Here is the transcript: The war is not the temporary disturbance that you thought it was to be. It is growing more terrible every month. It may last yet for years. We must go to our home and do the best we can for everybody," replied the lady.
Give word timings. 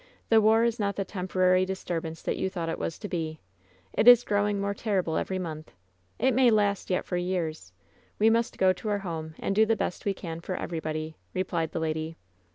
The 0.29 0.41
war 0.41 0.63
is 0.63 0.79
not 0.79 0.95
the 0.95 1.05
temporary 1.05 1.63
disturbance 1.63 2.23
that 2.23 2.35
you 2.35 2.49
thought 2.49 2.69
it 2.69 2.79
was 2.79 2.97
to 2.97 3.07
be. 3.07 3.39
It 3.93 4.07
is 4.07 4.23
growing 4.23 4.59
more 4.59 4.73
terrible 4.73 5.15
every 5.15 5.37
month. 5.37 5.73
It 6.17 6.33
may 6.33 6.49
last 6.49 6.89
yet 6.89 7.05
for 7.05 7.17
years. 7.17 7.71
We 8.17 8.27
must 8.27 8.57
go 8.57 8.73
to 8.73 8.89
our 8.89 8.97
home 9.05 9.35
and 9.37 9.55
do 9.55 9.63
the 9.63 9.75
best 9.75 10.03
we 10.03 10.15
can 10.15 10.39
for 10.39 10.55
everybody," 10.55 11.17
replied 11.35 11.71
the 11.71 11.79
lady. 11.79 12.17